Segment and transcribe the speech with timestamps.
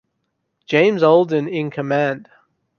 [0.65, 2.27] James Alden in command.